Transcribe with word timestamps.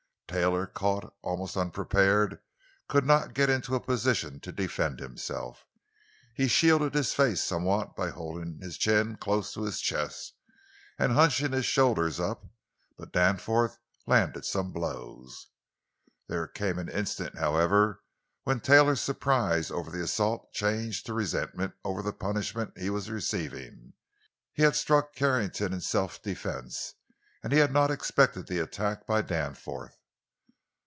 Taylor, 0.31 0.65
caught 0.65 1.13
almost 1.21 1.57
unprepared, 1.57 2.39
could 2.87 3.05
not 3.05 3.33
get 3.33 3.49
into 3.49 3.75
a 3.75 3.81
position 3.81 4.39
to 4.39 4.53
defend 4.53 5.01
himself. 5.01 5.65
He 6.33 6.47
shielded 6.47 6.93
his 6.93 7.13
face 7.13 7.43
somewhat 7.43 7.97
by 7.97 8.11
holding 8.11 8.57
his 8.61 8.77
chin 8.77 9.17
close 9.17 9.51
to 9.53 9.63
his 9.63 9.81
chest 9.81 10.35
and 10.97 11.11
hunching 11.11 11.51
his 11.51 11.65
shoulders 11.65 12.17
up; 12.17 12.45
but 12.97 13.11
Danforth 13.11 13.77
landed 14.07 14.45
some 14.45 14.71
blows. 14.71 15.47
There 16.29 16.47
came 16.47 16.79
an 16.79 16.87
instant, 16.87 17.37
however, 17.37 18.01
when 18.43 18.61
Taylor's 18.61 19.01
surprise 19.01 19.69
over 19.69 19.91
the 19.91 20.01
assault 20.01 20.53
changed 20.53 21.05
to 21.07 21.13
resentment 21.13 21.73
over 21.83 22.01
the 22.01 22.13
punishment 22.13 22.77
he 22.77 22.89
was 22.89 23.11
receiving. 23.11 23.91
He 24.53 24.63
had 24.63 24.77
struck 24.77 25.13
Carrington 25.13 25.73
in 25.73 25.81
self 25.81 26.21
defense, 26.23 26.93
and 27.43 27.51
he 27.51 27.59
had 27.59 27.73
not 27.73 27.91
expected 27.91 28.47
the 28.47 28.59
attack 28.59 29.05
by 29.05 29.21
Danforth. 29.23 29.97